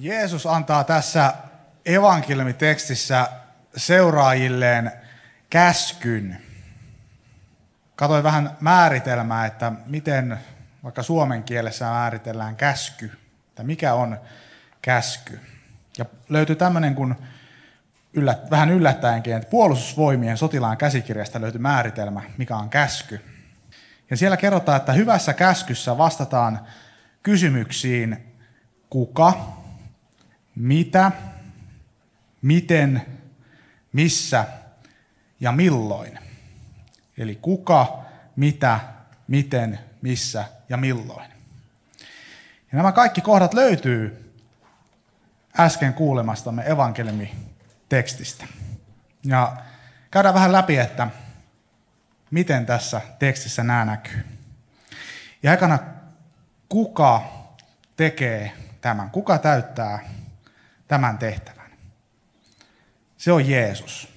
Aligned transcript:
Jeesus 0.00 0.46
antaa 0.46 0.84
tässä 0.84 1.34
evankeliumitekstissä 1.86 3.28
seuraajilleen 3.76 4.92
käskyn. 5.50 6.38
Katoin 7.96 8.24
vähän 8.24 8.56
määritelmää, 8.60 9.46
että 9.46 9.72
miten 9.86 10.38
vaikka 10.84 11.02
suomen 11.02 11.42
kielessä 11.42 11.84
määritellään 11.84 12.56
käsky, 12.56 13.18
että 13.48 13.62
mikä 13.62 13.94
on 13.94 14.18
käsky. 14.82 15.40
Ja 15.98 16.04
löytyy 16.28 16.56
tämmöinen 16.56 16.94
kuin 16.94 17.14
yllät, 18.12 18.50
vähän 18.50 18.70
yllättäenkin, 18.70 19.36
että 19.36 19.50
puolustusvoimien 19.50 20.36
sotilaan 20.36 20.76
käsikirjasta 20.76 21.40
löytyy 21.40 21.60
määritelmä, 21.60 22.22
mikä 22.36 22.56
on 22.56 22.70
käsky. 22.70 23.20
Ja 24.10 24.16
siellä 24.16 24.36
kerrotaan, 24.36 24.76
että 24.76 24.92
hyvässä 24.92 25.34
käskyssä 25.34 25.98
vastataan 25.98 26.60
kysymyksiin 27.22 28.34
kuka, 28.90 29.57
mitä, 30.58 31.12
miten, 32.42 33.06
missä 33.92 34.44
ja 35.40 35.52
milloin. 35.52 36.18
Eli 37.18 37.38
kuka, 37.42 38.04
mitä, 38.36 38.80
miten, 39.28 39.78
missä 40.02 40.44
ja 40.68 40.76
milloin. 40.76 41.30
Ja 42.72 42.76
nämä 42.76 42.92
kaikki 42.92 43.20
kohdat 43.20 43.54
löytyy 43.54 44.34
äsken 45.58 45.94
kuulemastamme 45.94 46.62
evankeliumitekstistä. 46.66 48.46
Ja 49.24 49.56
käydään 50.10 50.34
vähän 50.34 50.52
läpi, 50.52 50.76
että 50.76 51.08
miten 52.30 52.66
tässä 52.66 53.00
tekstissä 53.18 53.64
nämä 53.64 53.84
näkyy. 53.84 54.24
Ja 55.42 55.50
aikana, 55.50 55.78
kuka 56.68 57.22
tekee 57.96 58.52
tämän? 58.80 59.10
Kuka 59.10 59.38
täyttää 59.38 60.18
tämän 60.88 61.18
tehtävän? 61.18 61.70
Se 63.16 63.32
on 63.32 63.48
Jeesus. 63.48 64.08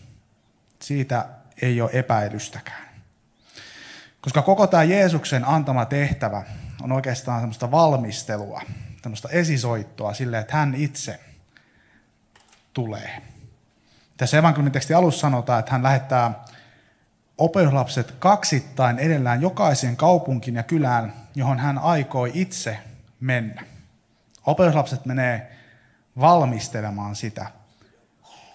Siitä 0.81 1.25
ei 1.61 1.81
ole 1.81 1.89
epäilystäkään. 1.94 2.91
Koska 4.22 4.41
koko 4.41 4.67
tämä 4.67 4.83
Jeesuksen 4.83 5.47
antama 5.47 5.86
tehtävä 5.86 6.44
on 6.81 6.91
oikeastaan 6.91 7.39
semmoista 7.39 7.72
valmistelua, 7.72 8.61
semmoista 9.02 9.30
esisoittoa 9.30 10.13
sille, 10.13 10.39
että 10.39 10.58
hän 10.58 10.75
itse 10.75 11.19
tulee. 12.73 13.22
Tässä 14.17 14.38
evankeliumin 14.38 14.95
alussa 14.97 15.22
sanotaan, 15.22 15.59
että 15.59 15.72
hän 15.72 15.83
lähettää 15.83 16.44
opetuslapset 17.38 18.11
kaksittain 18.11 19.00
edellään 19.00 19.41
jokaisen 19.41 19.97
kaupunkin 19.97 20.56
ja 20.56 20.63
kylään, 20.63 21.13
johon 21.35 21.59
hän 21.59 21.78
aikoi 21.78 22.31
itse 22.33 22.78
mennä. 23.19 23.63
Opetuslapset 24.45 25.06
menee 25.06 25.58
valmistelemaan 26.19 27.15
sitä, 27.15 27.51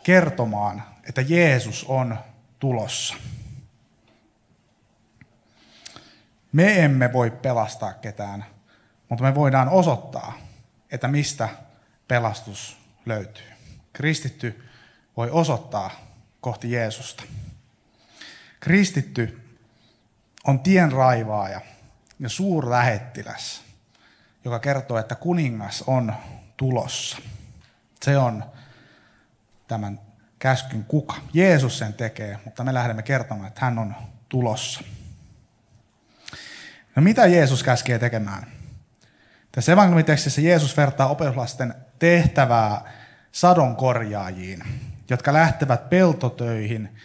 kertomaan, 0.02 0.82
että 1.08 1.20
Jeesus 1.20 1.84
on 1.88 2.18
tulossa. 2.58 3.14
Me 6.52 6.84
emme 6.84 7.12
voi 7.12 7.30
pelastaa 7.30 7.92
ketään, 7.92 8.44
mutta 9.08 9.24
me 9.24 9.34
voidaan 9.34 9.68
osoittaa, 9.68 10.32
että 10.90 11.08
mistä 11.08 11.48
pelastus 12.08 12.78
löytyy. 13.06 13.46
Kristitty 13.92 14.64
voi 15.16 15.30
osoittaa 15.30 15.90
kohti 16.40 16.72
Jeesusta. 16.72 17.22
Kristitty 18.60 19.40
on 20.44 20.60
tien 20.60 20.92
raivaaja 20.92 21.60
ja 22.18 22.28
suurlähettiläs, 22.28 23.62
joka 24.44 24.58
kertoo, 24.58 24.98
että 24.98 25.14
kuningas 25.14 25.84
on 25.86 26.14
tulossa. 26.56 27.18
Se 28.06 28.18
on 28.18 28.44
tämän 29.68 30.00
käskyn 30.38 30.84
kuka. 30.84 31.14
Jeesus 31.32 31.78
sen 31.78 31.94
tekee, 31.94 32.38
mutta 32.44 32.64
me 32.64 32.74
lähdemme 32.74 33.02
kertomaan, 33.02 33.48
että 33.48 33.64
hän 33.64 33.78
on 33.78 33.94
tulossa. 34.28 34.80
No 36.96 37.02
mitä 37.02 37.26
Jeesus 37.26 37.62
käskee 37.62 37.98
tekemään? 37.98 38.46
Tässä 39.52 39.72
evankeliumitekstissä 39.72 40.40
Jeesus 40.40 40.76
vertaa 40.76 41.08
opetuslasten 41.08 41.74
tehtävää 41.98 42.92
sadonkorjaajiin, 43.32 44.62
jotka 45.10 45.32
lähtevät 45.32 45.90
peltotöihin 45.90 46.96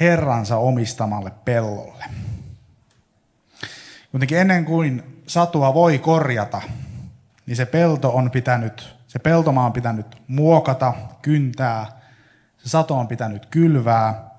Herransa 0.00 0.56
omistamalle 0.56 1.32
pellolle. 1.44 2.04
Kuitenkin 4.10 4.38
ennen 4.38 4.64
kuin 4.64 5.22
satua 5.26 5.74
voi 5.74 5.98
korjata, 5.98 6.62
niin 7.46 7.56
se 7.56 7.66
pelto 7.66 8.10
on 8.16 8.30
pitänyt, 8.30 8.95
se 9.16 9.20
peltomaa 9.20 9.66
on 9.66 9.72
pitänyt 9.72 10.22
muokata, 10.28 10.94
kyntää, 11.22 11.86
se 12.58 12.68
sato 12.68 12.98
on 12.98 13.08
pitänyt 13.08 13.46
kylvää, 13.46 14.30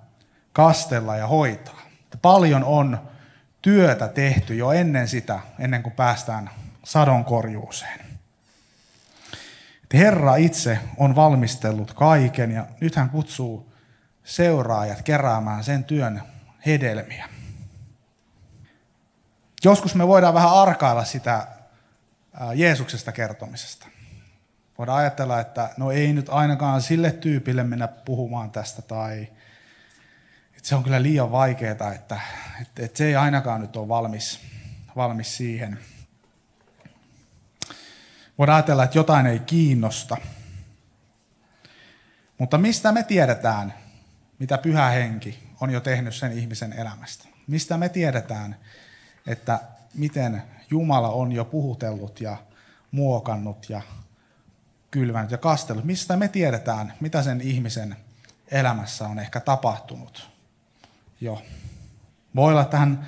kastella 0.54 1.16
ja 1.16 1.28
hoitaa. 1.28 1.82
Paljon 2.22 2.64
on 2.64 3.10
työtä 3.62 4.08
tehty 4.08 4.56
jo 4.56 4.72
ennen 4.72 5.08
sitä, 5.08 5.40
ennen 5.60 5.84
kuin 5.84 5.94
päästään 5.94 6.50
sadonkorjuuseen. 6.84 8.00
Herra 9.94 10.36
itse 10.36 10.80
on 10.98 11.16
valmistellut 11.16 11.94
kaiken 11.94 12.52
ja 12.52 12.66
nyt 12.82 12.96
hän 12.96 13.10
kutsuu 13.10 13.74
seuraajat 14.24 15.02
keräämään 15.02 15.64
sen 15.64 15.84
työn 15.84 16.22
hedelmiä. 16.66 17.30
Joskus 19.64 19.96
me 19.96 20.08
voidaan 20.08 20.34
vähän 20.34 20.54
arkailla 20.54 21.04
sitä 21.04 21.48
Jeesuksesta 22.56 23.12
kertomisesta. 23.12 23.88
Voidaan 24.78 24.98
ajatella, 24.98 25.40
että 25.40 25.70
no 25.78 25.92
ei 25.92 26.14
nyt 26.14 26.30
ainakaan 26.30 26.82
sille 26.82 27.12
tyypille 27.12 27.64
mennä 27.64 27.88
puhumaan 27.88 28.52
tästä 28.52 28.82
tai 28.82 29.28
että 30.58 30.70
se 30.70 30.76
on 30.76 30.84
kyllä 30.84 31.02
liian 31.02 31.32
vaikeaa, 31.32 31.72
että, 31.72 31.92
että, 31.92 32.20
että 32.80 32.98
se 32.98 33.06
ei 33.06 33.16
ainakaan 33.16 33.62
nyt 33.62 33.76
ole 33.76 33.88
valmis, 33.88 34.40
valmis 34.96 35.38
siihen. 35.38 35.80
Voidaan 38.38 38.56
ajatella, 38.56 38.84
että 38.84 38.98
jotain 38.98 39.26
ei 39.26 39.40
kiinnosta. 39.40 40.18
Mutta 42.38 42.58
mistä 42.58 42.92
me 42.92 43.04
tiedetään, 43.04 43.74
mitä 44.40 44.58
pyhä 44.58 44.90
henki 44.90 45.40
on 45.62 45.70
jo 45.70 45.80
tehnyt 45.80 46.16
sen 46.16 46.32
ihmisen 46.32 46.74
elämästä? 46.74 47.28
Mistä 47.48 47.78
me 47.78 47.90
tiedetään, 47.90 48.56
että 49.28 49.60
miten 49.94 50.44
Jumala 50.70 51.10
on 51.10 51.32
jo 51.32 51.46
puhutellut 51.46 52.22
ja 52.22 52.38
muokannut 52.92 53.70
ja 53.70 53.82
kylvänyt 54.98 55.32
ja 55.32 55.38
kastellut? 55.38 55.84
Mistä 55.86 56.18
me 56.18 56.28
tiedetään, 56.28 56.94
mitä 57.00 57.24
sen 57.24 57.42
ihmisen 57.42 57.96
elämässä 58.52 59.08
on 59.08 59.20
ehkä 59.20 59.40
tapahtunut 59.40 60.30
jo? 61.22 61.42
Voi 62.36 62.52
olla, 62.52 62.62
että 62.62 62.78
hän, 62.78 63.08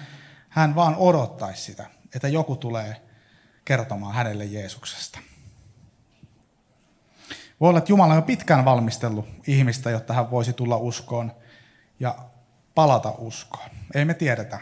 hän 0.49 0.75
vaan 0.75 0.95
odottaisi 0.95 1.61
sitä, 1.61 1.89
että 2.15 2.27
joku 2.27 2.55
tulee 2.55 3.01
kertomaan 3.65 4.13
hänelle 4.13 4.45
Jeesuksesta. 4.45 5.19
Voi 7.59 7.69
olla, 7.69 7.79
että 7.79 7.91
Jumala 7.91 8.13
on 8.13 8.17
jo 8.17 8.21
pitkään 8.21 8.65
valmistellut 8.65 9.27
ihmistä, 9.47 9.89
jotta 9.89 10.13
hän 10.13 10.31
voisi 10.31 10.53
tulla 10.53 10.77
uskoon 10.77 11.31
ja 11.99 12.15
palata 12.75 13.13
uskoon. 13.17 13.69
Ei 13.95 14.05
me 14.05 14.13
tiedetä, 14.13 14.59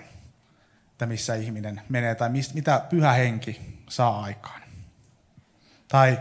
että 0.91 1.05
missä 1.05 1.35
ihminen 1.35 1.81
menee 1.89 2.15
tai 2.15 2.29
mitä 2.53 2.81
pyhä 2.89 3.11
henki 3.11 3.81
saa 3.89 4.21
aikaan. 4.21 4.61
Tai 5.87 6.19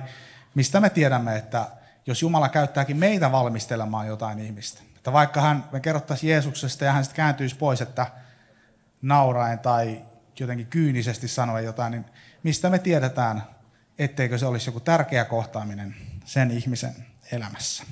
mistä 0.57 0.81
me 0.81 0.91
tiedämme, 0.91 1.37
että 1.37 1.67
jos 2.07 2.23
Jumala 2.23 2.49
käyttääkin 2.49 2.97
meitä 2.97 3.33
valmistelemaan 3.33 4.07
jotain 4.07 4.39
ihmistä, 4.39 4.83
että 4.97 5.13
vaikka 5.13 5.41
hän, 5.41 5.65
me 5.73 5.81
kerrottaisiin 5.81 6.31
Jeesuksesta 6.31 6.85
ja 6.85 6.93
hän 6.93 7.05
sitten 7.05 7.17
kääntyisi 7.17 7.57
pois, 7.57 7.81
että 7.81 8.07
nauraen 9.03 9.59
tai 9.59 10.03
jotenkin 10.41 10.67
kyynisesti 10.67 11.29
sanoen 11.29 11.65
jotain, 11.65 11.91
niin 11.91 12.05
mistä 12.43 12.71
me 12.71 12.79
tiedetään, 12.79 13.43
etteikö 13.99 14.39
se 14.39 14.47
olisi 14.47 14.69
joku 14.69 14.81
tärkeä 14.81 15.25
kohtaaminen 15.25 15.97
sen 16.25 16.51
ihmisen 16.51 17.07
elämässä. 17.33 17.85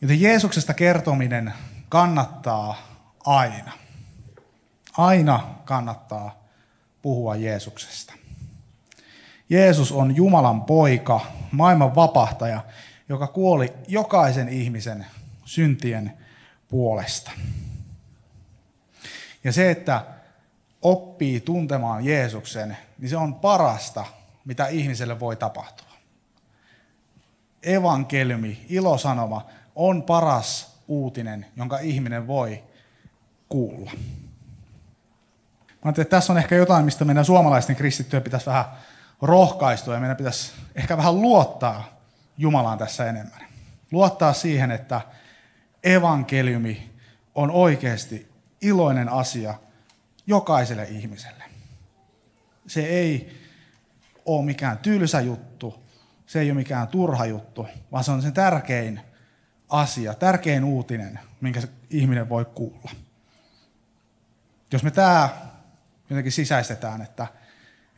Joten 0.00 0.20
Jeesuksesta 0.20 0.74
kertominen 0.74 1.54
kannattaa 1.88 2.76
aina. 3.26 3.72
Aina 4.96 5.54
kannattaa 5.64 6.48
puhua 7.02 7.36
Jeesuksesta. 7.36 8.14
Jeesus 9.50 9.92
on 9.92 10.16
Jumalan 10.16 10.62
poika, 10.62 11.20
maailman 11.50 11.94
vapahtaja, 11.94 12.64
joka 13.08 13.26
kuoli 13.26 13.72
jokaisen 13.88 14.48
ihmisen 14.48 15.06
syntien 15.44 16.12
puolesta. 16.68 17.30
Ja 19.44 19.52
se, 19.52 19.70
että 19.70 20.04
oppii 20.82 21.40
tuntemaan 21.40 22.04
Jeesuksen, 22.04 22.76
niin 22.98 23.08
se 23.08 23.16
on 23.16 23.34
parasta, 23.34 24.04
mitä 24.44 24.66
ihmiselle 24.66 25.20
voi 25.20 25.36
tapahtua. 25.36 25.90
Evankeliumi, 27.62 28.66
ilosanoma, 28.68 29.46
on 29.74 30.02
paras 30.02 30.76
uutinen, 30.88 31.46
jonka 31.56 31.78
ihminen 31.78 32.26
voi 32.26 32.64
kuulla. 33.48 33.90
Mä 35.84 35.90
että 35.90 36.04
tässä 36.04 36.32
on 36.32 36.38
ehkä 36.38 36.54
jotain, 36.54 36.84
mistä 36.84 37.04
meidän 37.04 37.24
suomalaisten 37.24 37.76
kristittyjä 37.76 38.20
pitäisi 38.20 38.46
vähän 38.46 38.64
rohkaistua 39.22 39.94
ja 39.94 40.00
meidän 40.00 40.16
pitäisi 40.16 40.52
ehkä 40.74 40.96
vähän 40.96 41.22
luottaa 41.22 42.00
Jumalaan 42.38 42.78
tässä 42.78 43.06
enemmän. 43.06 43.40
Luottaa 43.92 44.32
siihen, 44.32 44.70
että 44.70 45.00
evankeliumi 45.84 46.90
on 47.34 47.50
oikeasti 47.50 48.30
iloinen 48.60 49.08
asia 49.08 49.54
jokaiselle 50.26 50.84
ihmiselle. 50.84 51.44
Se 52.66 52.80
ei 52.80 53.40
ole 54.24 54.44
mikään 54.44 54.78
tylsä 54.78 55.20
juttu, 55.20 55.82
se 56.26 56.40
ei 56.40 56.50
ole 56.50 56.58
mikään 56.58 56.88
turha 56.88 57.26
juttu, 57.26 57.66
vaan 57.92 58.04
se 58.04 58.10
on 58.10 58.22
se 58.22 58.30
tärkein 58.30 59.00
asia, 59.68 60.14
tärkein 60.14 60.64
uutinen, 60.64 61.20
minkä 61.40 61.60
ihminen 61.90 62.28
voi 62.28 62.44
kuulla. 62.44 62.90
Jos 64.72 64.82
me 64.82 64.90
tämä 64.90 65.28
jotenkin 66.10 66.32
sisäistetään, 66.32 67.02
että, 67.02 67.26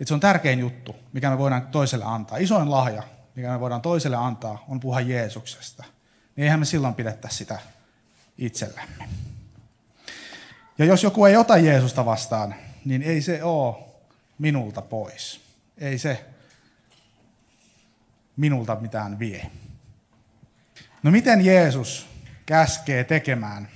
että 0.03 0.09
se 0.09 0.15
on 0.15 0.21
tärkein 0.21 0.59
juttu, 0.59 0.97
mikä 1.13 1.31
me 1.31 1.39
voidaan 1.39 1.67
toiselle 1.67 2.05
antaa, 2.05 2.39
isoin 2.39 2.71
lahja, 2.71 3.03
mikä 3.35 3.51
me 3.51 3.61
voidaan 3.61 3.83
toiselle 3.83 4.17
antaa, 4.17 4.65
on 4.69 4.81
puhua 4.81 5.01
Jeesuksesta, 5.01 5.85
niin 6.37 6.45
eihän 6.45 6.59
me 6.59 6.65
silloin 6.65 6.95
pidettä 6.95 7.29
sitä 7.29 7.59
itsellämme. 8.39 9.09
Ja 10.79 10.85
jos 10.85 11.03
joku 11.03 11.25
ei 11.25 11.37
ota 11.37 11.57
Jeesusta 11.57 12.05
vastaan, 12.05 12.55
niin 12.85 13.03
ei 13.03 13.23
se 13.23 13.43
ole 13.43 13.77
minulta 14.39 14.83
pois. 14.83 15.41
Ei 15.79 15.99
se 15.99 16.25
minulta 18.37 18.77
mitään 18.81 19.19
vie. 19.19 19.51
No 21.03 21.11
miten 21.11 21.45
Jeesus 21.45 22.07
käskee 22.47 23.05
tekemään 23.05 23.69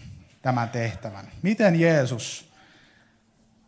tämän 0.43 0.69
tehtävän? 0.69 1.29
Miten 1.43 1.81
Jeesus 1.81 2.52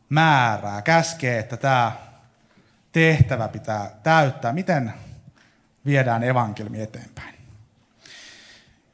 määrää, 0.08 0.82
käskee, 0.82 1.38
että 1.38 1.56
tämä 1.56 2.07
tehtävä 2.92 3.48
pitää 3.48 3.90
täyttää? 4.02 4.52
Miten 4.52 4.94
viedään 5.86 6.24
evankelmi 6.24 6.82
eteenpäin? 6.82 7.34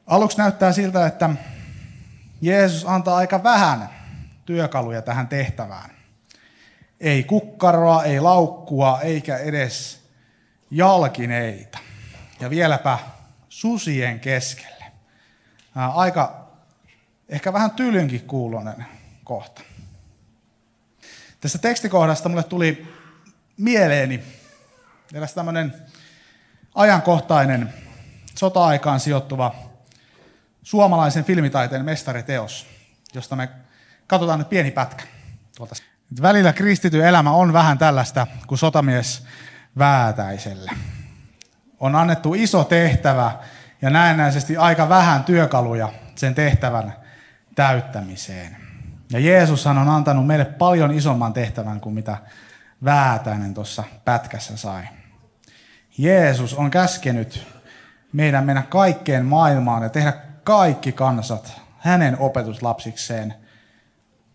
Aluksi 0.07 0.37
näyttää 0.37 0.71
siltä, 0.71 1.07
että 1.07 1.29
Jeesus 2.41 2.85
antaa 2.85 3.17
aika 3.17 3.43
vähän 3.43 3.89
työkaluja 4.45 5.01
tähän 5.01 5.27
tehtävään. 5.27 5.89
Ei 6.99 7.23
kukkaroa, 7.23 8.03
ei 8.03 8.19
laukkua, 8.19 9.01
eikä 9.01 9.37
edes 9.37 10.03
jalkineita. 10.71 11.77
Ja 12.39 12.49
vieläpä 12.49 12.99
susien 13.49 14.19
keskelle. 14.19 14.85
Aika 15.75 16.47
ehkä 17.29 17.53
vähän 17.53 17.71
tylynkin 17.71 18.21
kuulonen 18.21 18.85
kohta. 19.23 19.61
Tästä 21.41 21.57
tekstikohdasta 21.57 22.29
mulle 22.29 22.43
tuli 22.43 22.94
mieleeni 23.57 24.23
eräs 25.13 25.33
tämmöinen 25.33 25.73
ajankohtainen 26.75 27.73
sota-aikaan 28.35 28.99
sijoittuva 28.99 29.55
suomalaisen 30.63 31.23
filmitaiteen 31.23 31.85
mestariteos, 31.85 32.67
josta 33.13 33.35
me 33.35 33.49
katsotaan 34.07 34.39
nyt 34.39 34.49
pieni 34.49 34.71
pätkä. 34.71 35.03
Tuolta. 35.57 35.75
Välillä 36.21 36.53
kristity 36.53 37.07
elämä 37.07 37.31
on 37.31 37.53
vähän 37.53 37.77
tällaista 37.77 38.27
kuin 38.47 38.59
sotamies 38.59 39.25
Väätäiselle. 39.77 40.71
On 41.79 41.95
annettu 41.95 42.33
iso 42.33 42.63
tehtävä 42.63 43.31
ja 43.81 43.89
näennäisesti 43.89 44.57
aika 44.57 44.89
vähän 44.89 45.23
työkaluja 45.23 45.89
sen 46.15 46.35
tehtävän 46.35 46.93
täyttämiseen. 47.55 48.57
Ja 49.11 49.19
Jeesushan 49.19 49.77
on 49.77 49.89
antanut 49.89 50.27
meille 50.27 50.45
paljon 50.45 50.91
isomman 50.91 51.33
tehtävän 51.33 51.81
kuin 51.81 51.95
mitä 51.95 52.17
Väätäinen 52.83 53.53
tuossa 53.53 53.83
pätkässä 54.05 54.57
sai. 54.57 54.83
Jeesus 55.97 56.53
on 56.53 56.71
käskenyt 56.71 57.47
meidän 58.13 58.45
mennä 58.45 58.61
kaikkeen 58.61 59.25
maailmaan 59.25 59.83
ja 59.83 59.89
tehdä 59.89 60.13
kaikki 60.43 60.91
kansat 60.91 61.61
hänen 61.77 62.19
opetuslapsikseen. 62.19 63.33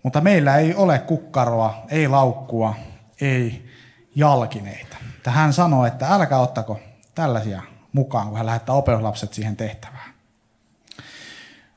Mutta 0.02 0.20
meillä 0.20 0.56
ei 0.56 0.74
ole 0.74 0.98
kukkaroa, 0.98 1.84
ei 1.88 2.08
laukkua, 2.08 2.74
ei 3.20 3.70
jalkineita. 4.14 4.96
Hän 5.26 5.52
sanoo, 5.52 5.86
että 5.86 6.08
älkää 6.08 6.38
ottako 6.38 6.80
tällaisia 7.14 7.62
mukaan, 7.92 8.28
kun 8.28 8.36
hän 8.36 8.46
lähettää 8.46 8.74
opetuslapset 8.74 9.34
siihen 9.34 9.56
tehtävään. 9.56 10.10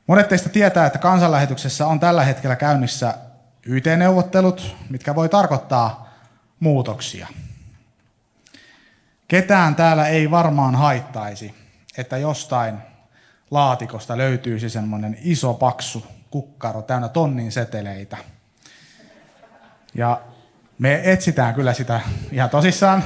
Monet 0.07 0.27
teistä 0.27 0.49
tietää, 0.49 0.85
että 0.85 0.99
kansanlähetyksessä 0.99 1.87
on 1.87 1.99
tällä 1.99 2.23
hetkellä 2.23 2.55
käynnissä 2.55 3.17
YT-neuvottelut, 3.65 4.75
mitkä 4.89 5.15
voi 5.15 5.29
tarkoittaa 5.29 6.12
muutoksia. 6.63 7.27
Ketään 9.27 9.75
täällä 9.75 10.07
ei 10.07 10.31
varmaan 10.31 10.75
haittaisi, 10.75 11.55
että 11.97 12.17
jostain 12.17 12.77
laatikosta 13.51 14.17
löytyisi 14.17 14.69
semmoinen 14.69 15.17
iso 15.21 15.53
paksu 15.53 16.05
kukkaro 16.29 16.81
täynnä 16.81 17.09
tonnin 17.09 17.51
seteleitä. 17.51 18.17
Ja 19.95 20.21
me 20.79 21.01
etsitään 21.03 21.53
kyllä 21.53 21.73
sitä 21.73 22.01
ihan 22.31 22.49
tosissaan, 22.49 23.03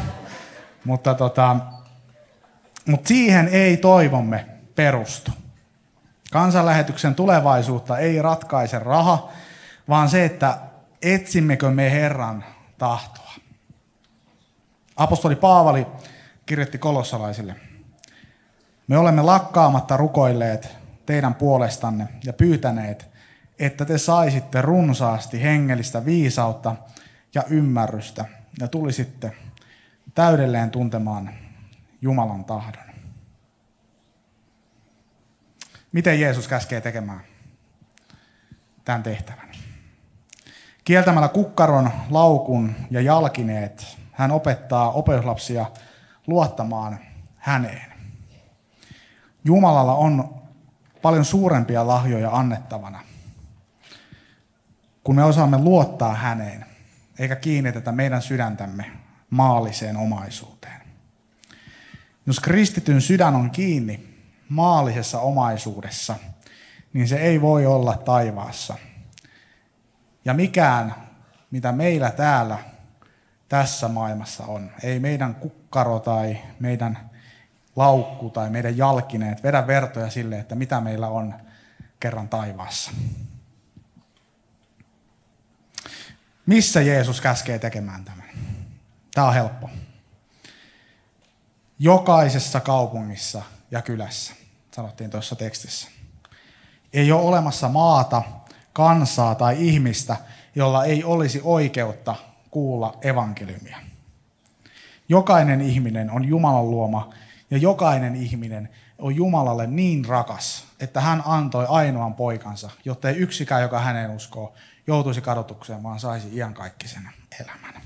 mutta, 0.86 1.14
tota, 1.14 1.56
mutta 2.86 3.08
siihen 3.08 3.48
ei 3.48 3.78
toivomme 3.78 4.46
perustu. 4.76 5.32
Kansanlähetyksen 6.32 7.16
tulevaisuutta 7.16 7.98
ei 7.98 8.22
ratkaise 8.22 8.80
raha, 8.80 9.30
vaan 9.90 10.10
se, 10.10 10.26
että 10.26 10.58
etsimmekö 11.02 11.70
me 11.70 11.92
Herran 11.92 12.44
tahtoa. 12.78 13.27
Apostoli 14.98 15.36
Paavali 15.36 15.88
kirjoitti 16.46 16.78
kolossalaisille. 16.78 17.56
Me 18.88 18.98
olemme 18.98 19.22
lakkaamatta 19.22 19.98
rukoilleet 19.98 20.76
teidän 21.06 21.36
puolestanne 21.36 22.08
ja 22.24 22.34
pyytäneet, 22.34 23.10
että 23.60 23.86
te 23.86 23.98
saisitte 23.98 24.62
runsaasti 24.62 25.44
hengellistä 25.44 26.06
viisautta 26.06 26.76
ja 27.36 27.44
ymmärrystä 27.50 28.26
ja 28.60 28.68
tulisitte 28.68 29.32
täydelleen 30.16 30.72
tuntemaan 30.72 31.30
Jumalan 32.02 32.46
tahdon. 32.46 32.84
Miten 35.92 36.20
Jeesus 36.20 36.48
käskee 36.48 36.82
tekemään 36.82 37.22
tämän 38.86 39.04
tehtävän? 39.04 39.52
Kieltämällä 40.84 41.28
kukkaron, 41.28 41.92
laukun 42.10 42.76
ja 42.92 43.02
jalkineet, 43.02 43.97
hän 44.18 44.32
opettaa 44.32 44.92
opetuslapsia 44.92 45.66
luottamaan 46.28 47.00
häneen. 47.36 47.94
Jumalalla 49.44 49.94
on 49.94 50.42
paljon 51.02 51.26
suurempia 51.26 51.88
lahjoja 51.88 52.32
annettavana, 52.32 53.00
kun 55.04 55.16
me 55.16 55.24
osaamme 55.24 55.58
luottaa 55.58 56.14
häneen, 56.14 56.66
eikä 57.20 57.36
kiinnitetä 57.36 57.92
meidän 57.92 58.22
sydäntämme 58.22 58.92
maalliseen 59.30 59.98
omaisuuteen. 59.98 60.82
Jos 62.26 62.40
kristityn 62.40 63.02
sydän 63.02 63.36
on 63.36 63.52
kiinni 63.52 64.18
maallisessa 64.50 65.20
omaisuudessa, 65.20 66.16
niin 66.94 67.08
se 67.08 67.18
ei 67.18 67.42
voi 67.42 67.66
olla 67.66 67.98
taivaassa. 67.98 68.76
Ja 70.26 70.34
mikään, 70.34 70.96
mitä 71.52 71.72
meillä 71.72 72.12
täällä 72.12 72.58
tässä 73.50 73.88
maailmassa 73.88 74.46
on, 74.46 74.72
ei 74.84 75.00
meidän 75.00 75.36
kukkaro 75.36 76.00
tai 76.00 76.38
meidän 76.60 77.10
laukku 77.76 78.30
tai 78.30 78.50
meidän 78.50 78.78
jalkineet 78.78 79.44
vedä 79.44 79.68
vertoja 79.68 80.10
sille, 80.10 80.40
että 80.40 80.56
mitä 80.56 80.82
meillä 80.82 81.08
on 81.08 81.34
kerran 82.00 82.30
taivaassa. 82.30 82.92
Missä 86.46 86.82
Jeesus 86.82 87.22
käskee 87.22 87.60
tekemään 87.60 88.06
tämän? 88.06 88.26
Tämä 89.14 89.28
on 89.28 89.34
helppo. 89.34 89.70
Jokaisessa 91.80 92.60
kaupungissa 92.60 93.42
ja 93.72 93.82
kylässä, 93.82 94.34
sanottiin 94.76 95.10
tuossa 95.10 95.36
tekstissä. 95.36 95.88
Ei 96.94 97.12
ole 97.12 97.22
olemassa 97.22 97.70
maata, 97.70 98.24
kansaa 98.74 99.36
tai 99.36 99.68
ihmistä, 99.68 100.18
jolla 100.56 100.86
ei 100.86 101.04
olisi 101.04 101.42
oikeutta 101.44 102.16
kuulla 102.52 102.98
evankeliumia. 103.02 103.78
Jokainen 105.10 105.62
ihminen 105.62 106.12
on 106.12 106.26
Jumalan 106.26 106.72
luoma 106.72 107.14
ja 107.52 107.58
jokainen 107.58 108.16
ihminen 108.16 108.70
on 108.98 109.16
Jumalalle 109.16 109.68
niin 109.68 110.06
rakas, 110.06 110.68
että 110.80 111.02
hän 111.02 111.24
antoi 111.26 111.66
ainoan 111.70 112.14
poikansa, 112.14 112.70
jotta 112.86 113.10
ei 113.10 113.16
yksikään, 113.16 113.62
joka 113.62 113.80
häneen 113.80 114.12
uskoo, 114.12 114.54
joutuisi 114.88 115.22
kadotukseen, 115.22 115.84
vaan 115.84 116.00
saisi 116.00 116.36
iankaikkisen 116.36 117.10
elämän. 117.42 117.82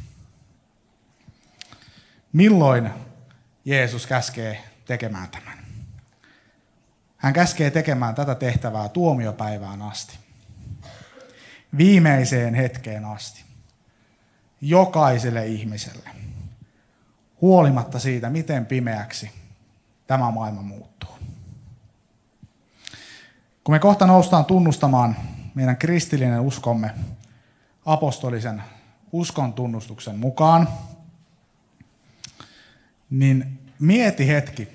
Milloin 2.34 2.90
Jeesus 3.66 4.08
käskee 4.08 4.64
tekemään 4.86 5.30
tämän? 5.30 5.58
Hän 7.18 7.34
käskee 7.34 7.72
tekemään 7.72 8.16
tätä 8.16 8.36
tehtävää 8.36 8.90
tuomiopäivään 8.90 9.82
asti. 9.82 10.18
Viimeiseen 11.78 12.54
hetkeen 12.54 13.06
asti. 13.06 13.51
Jokaiselle 14.62 15.48
ihmiselle. 15.48 16.10
huolimatta 17.42 18.00
siitä, 18.00 18.30
miten 18.30 18.66
pimeäksi 18.66 19.32
tämä 20.08 20.32
maailma 20.32 20.62
muuttuu. 20.62 21.10
Kun 23.64 23.76
me 23.76 23.80
kohta 23.80 24.08
noustaan 24.08 24.46
tunnustamaan 24.46 25.16
meidän 25.56 25.78
kristillinen 25.78 26.42
uskomme 26.42 26.92
apostolisen 27.86 28.64
uskon 29.12 29.54
tunnustuksen 29.54 30.20
mukaan, 30.20 30.68
niin 33.10 33.60
mieti 33.80 34.28
hetki, 34.28 34.68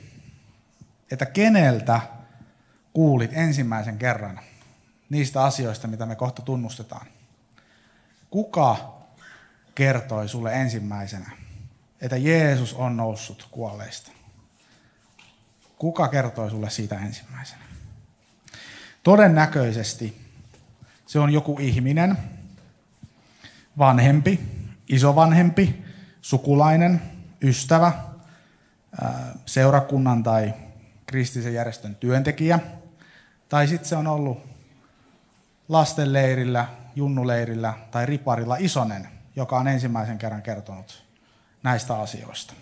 että 1.11 1.27
keneltä 1.27 2.01
kuulit 2.93 3.31
ensimmäisen 3.33 3.99
kerran 3.99 4.41
niistä 5.11 5.45
asioista, 5.45 5.89
mitä 5.89 6.07
me 6.07 6.17
kohta 6.17 6.43
tunnustetaan. 6.43 7.07
Kuka 8.31 8.96
kertoi 9.77 10.29
sulle 10.29 10.53
ensimmäisenä, 10.53 11.31
että 12.01 12.17
Jeesus 12.17 12.75
on 12.75 12.97
noussut 12.97 13.49
kuolleista? 13.51 14.11
Kuka 15.79 16.09
kertoi 16.09 16.51
sulle 16.51 16.71
siitä 16.71 16.99
ensimmäisenä? 16.99 17.63
Todennäköisesti 19.03 20.21
se 21.07 21.19
on 21.19 21.33
joku 21.33 21.59
ihminen, 21.61 22.19
vanhempi, 23.79 24.41
isovanhempi, 24.89 25.85
sukulainen, 26.21 27.03
ystävä, 27.43 27.93
seurakunnan 29.47 30.23
tai 30.23 30.55
kristillisen 31.07 31.55
järjestön 31.55 31.95
työntekijä. 31.95 32.59
Tai 33.49 33.69
sitten 33.69 33.89
se 33.89 33.97
on 33.97 34.07
ollut 34.07 34.47
lastenleirillä, 35.69 36.67
junnuleirillä 36.95 37.75
tai 37.91 38.07
riparilla 38.07 38.57
isonen, 38.59 39.16
joka 39.37 39.59
on 39.59 39.69
ensimmäisen 39.69 40.19
kerran 40.19 40.43
kertonut 40.43 41.05
näistä 41.63 41.99
asioista. 41.99 42.55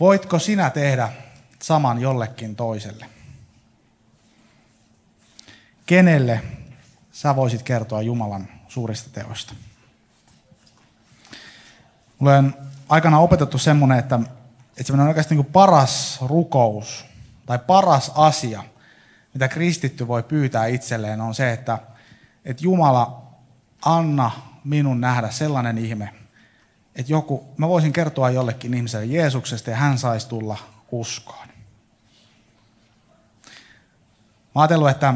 Voitko 0.00 0.38
sinä 0.38 0.70
tehdä 0.70 1.12
saman 1.62 2.00
jollekin 2.00 2.56
toiselle? 2.56 3.06
Kenelle 5.86 6.42
sä 7.12 7.36
voisit 7.36 7.62
kertoa 7.62 8.02
Jumalan 8.02 8.48
suurista 8.68 9.10
teoista? 9.12 9.54
Mulle 12.18 12.38
on 12.38 12.54
aikana 12.88 13.18
opetettu 13.18 13.58
semmoinen, 13.58 13.98
että, 13.98 14.20
että 14.68 14.84
se 14.84 14.92
on 14.92 15.00
oikeasti 15.00 15.34
niin 15.34 15.44
paras 15.44 16.18
rukous 16.22 17.04
tai 17.46 17.58
paras 17.58 18.12
asia, 18.14 18.64
mitä 19.34 19.48
kristitty 19.48 20.08
voi 20.08 20.22
pyytää 20.22 20.66
itselleen, 20.66 21.20
on 21.20 21.34
se, 21.34 21.52
että, 21.52 21.78
että 22.44 22.64
Jumala, 22.64 23.19
anna 23.84 24.30
minun 24.64 25.00
nähdä 25.00 25.30
sellainen 25.30 25.78
ihme, 25.78 26.14
että 26.94 27.12
joku, 27.12 27.54
mä 27.56 27.68
voisin 27.68 27.92
kertoa 27.92 28.30
jollekin 28.30 28.74
ihmiselle 28.74 29.06
Jeesuksesta 29.06 29.70
ja 29.70 29.76
hän 29.76 29.98
saisi 29.98 30.28
tulla 30.28 30.58
uskoon. 30.90 31.48
Mä 34.54 34.62
ajatellut, 34.62 34.90
että, 34.90 35.14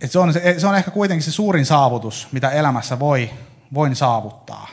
että 0.00 0.12
se, 0.12 0.18
on, 0.18 0.32
se 0.58 0.66
on 0.66 0.76
ehkä 0.76 0.90
kuitenkin 0.90 1.24
se 1.24 1.32
suurin 1.32 1.66
saavutus, 1.66 2.28
mitä 2.32 2.50
elämässä 2.50 2.98
voi, 2.98 3.30
voin 3.74 3.96
saavuttaa. 3.96 4.68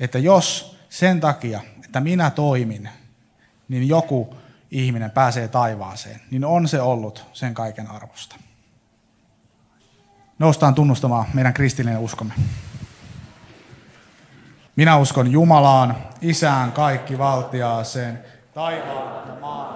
Että 0.00 0.18
jos 0.18 0.76
sen 0.88 1.20
takia, 1.20 1.60
että 1.84 2.00
minä 2.00 2.30
toimin, 2.30 2.88
niin 3.68 3.88
joku 3.88 4.36
ihminen 4.70 5.10
pääsee 5.10 5.48
taivaaseen, 5.48 6.20
niin 6.30 6.44
on 6.44 6.68
se 6.68 6.80
ollut 6.80 7.26
sen 7.32 7.54
kaiken 7.54 7.90
arvosta. 7.90 8.36
Noustaan 10.44 10.74
tunnustamaan 10.74 11.26
meidän 11.34 11.54
kristillinen 11.54 11.98
uskomme. 11.98 12.34
Minä 14.76 14.96
uskon 14.96 15.30
Jumalaan, 15.32 15.96
Isään 16.20 16.72
kaikki 16.72 17.18
valtiaaseen, 17.18 18.18
taivaan 18.54 19.28
ja 19.28 19.34
maan 19.40 19.73